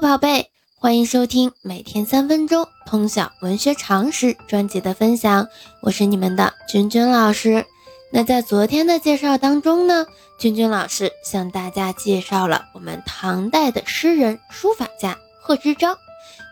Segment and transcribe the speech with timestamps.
[0.00, 5.48] 宝贝，欢迎收听每天三分钟通晓文学常识专辑的分享，
[5.80, 7.64] 我是你们的君君老师。
[8.12, 10.06] 那在昨天的介绍当中呢，
[10.38, 15.96] 君君老师向大家介绍了我们唐代的诗人、书法家贺知章，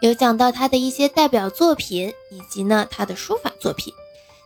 [0.01, 3.93] 有讲到他的一些代表作品以及呢他的书法作品。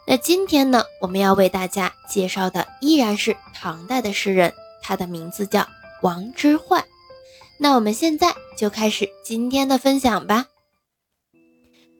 [0.08, 4.52] 那今天呢，我们要为大家介绍的依然是唐代的诗人，
[4.82, 5.68] 他的名字叫
[6.02, 6.82] 王之涣。
[7.60, 10.46] 那我们现在就开始今天的分享吧。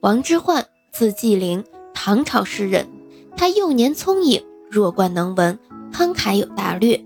[0.01, 2.87] 王之涣，字季陵，唐朝诗人。
[3.35, 5.59] 他幼年聪颖，弱冠能文，
[5.93, 6.97] 慷慨有大略，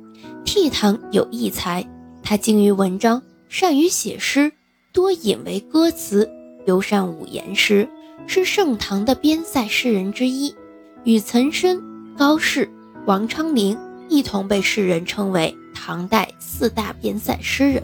[0.46, 1.84] 倜傥有异才。
[2.22, 4.52] 他精于文章，善于写诗，
[4.92, 6.30] 多引为歌词，
[6.66, 7.88] 尤善五言诗，
[8.28, 10.56] 是盛唐的边塞诗人之一，
[11.04, 11.82] 与岑参、
[12.16, 12.72] 高适、
[13.06, 13.78] 王昌龄
[14.10, 17.84] 一同被世人称为唐代四大边塞诗人。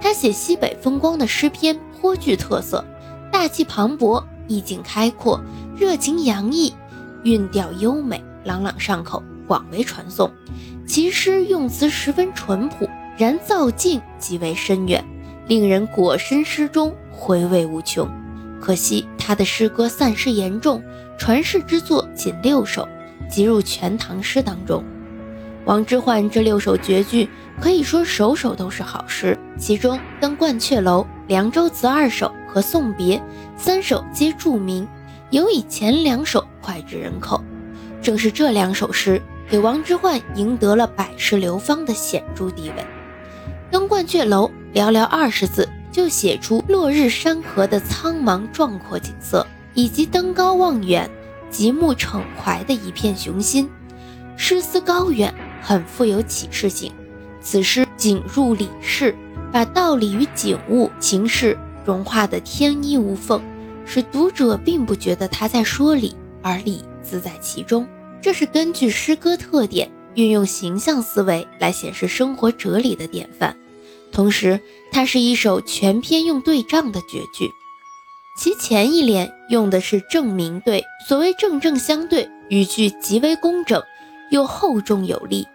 [0.00, 2.84] 他写西北风光的诗篇颇具特色，
[3.30, 5.40] 大气磅礴，意境开阔，
[5.76, 6.72] 热情洋溢，
[7.24, 10.30] 韵调优美，朗朗上口，广为传颂。
[10.86, 15.04] 其诗用词十分淳朴，然造境极为深远，
[15.46, 18.08] 令人裹身诗中，回味无穷。
[18.60, 20.82] 可惜他的诗歌散失严重，
[21.18, 22.88] 传世之作仅六首，
[23.28, 24.82] 集入《全唐诗》当中。
[25.64, 27.28] 王之涣这六首绝句。
[27.60, 33.18] 可以说首首都是好诗，其中《登鹳雀楼》《凉州词》二首和《送别》
[33.56, 34.86] 三首皆著名，
[35.30, 37.42] 尤以前两首脍炙人口。
[38.00, 39.20] 正是这两首诗，
[39.50, 42.82] 给王之涣赢得了百世流芳的显著地位。
[43.72, 44.48] 《登鹳雀楼》
[44.78, 51.10] 寥寥二十字，就写出落日山河的苍茫壮阔景色，以及登高望远、
[51.50, 53.68] 极目骋怀的一片雄心，
[54.36, 56.92] 诗思高远，很富有启示性。
[57.40, 59.14] 此诗景入理事，
[59.52, 63.40] 把道理与景物、情事融化得天衣无缝，
[63.86, 67.88] 使读者并不觉得他在说理，而理自在其中。
[68.20, 73.56] 这是根据诗歌特点，运用形象思维来显示生活哲理的典范。
[74.10, 74.60] 同时，
[74.90, 77.50] 它是一首全篇用对仗的绝句。
[78.40, 83.82] 其前一联用的是正名对，所谓正正相对，语句极为工整，
[84.30, 85.46] 又厚重有力。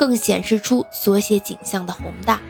[0.00, 2.40] 更显示出所写景象的宏大。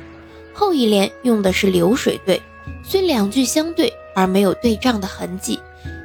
[0.55, 2.41] 后一联用的是流水对，
[2.85, 5.59] 虽两句相对而没有对仗的痕迹，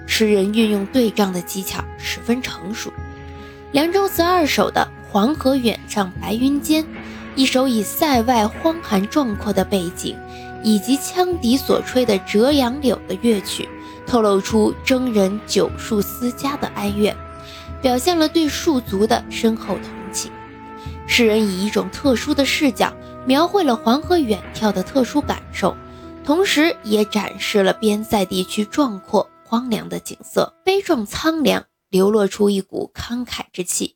[0.08, 2.92] 诗人运用对仗的技巧十分成熟。
[3.74, 6.84] 凉州词二首的“黄河远上白云间”，
[7.38, 10.18] 一首以塞外荒寒壮阔的背景，
[10.64, 13.70] 以及羌笛所吹的《折杨柳》的乐曲，
[14.08, 17.16] 透露出征人久戍思家的哀怨，
[17.84, 20.32] 表现了对戍卒的深厚同情。
[21.08, 22.94] 诗人以一种特殊的视角
[23.26, 25.76] 描绘了黄河远眺的特殊感受，
[26.24, 33.96] 同时也展示了边塞地区壮阔荒凉的景色，悲壮苍凉，流露出一股慷慨之气。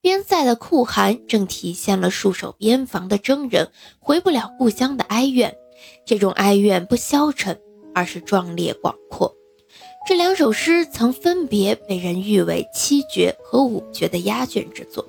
[0.00, 5.54] 边塞的酷寒正体现了戍守边防的征人回不了故乡的哀怨，
[6.04, 7.60] 这种哀怨不消沉，
[7.94, 9.34] 而是壮烈广阔。
[10.08, 15.04] 这两首诗曾分别被人誉为七绝和五绝的压卷之作。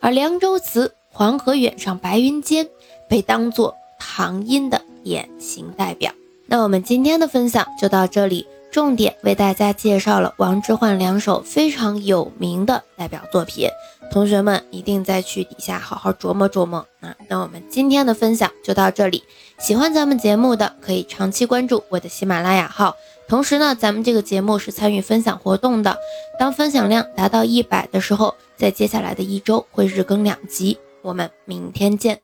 [0.00, 2.68] 而《凉州词》“黄河远上白云间”
[3.08, 6.12] 被当作唐音的典型代表。
[6.46, 13.68] 那我们今天的分享就到这里，重点为大家介绍了王之涣两首非常有名的代表作品，
[14.10, 17.14] 同学们一定再去底下好好琢磨琢磨啊！
[17.28, 19.22] 那我们今天的分享就到这里，
[19.58, 22.96] 喜欢咱们节目的可以长期关注我的喜马拉雅号。
[23.28, 25.96] 同时呢，咱们这个节目是参与分享活动的，
[26.38, 30.78] 当分享量达到一百的时候，在接下来的一周会日更两集。
[31.02, 32.20] 我们明天见。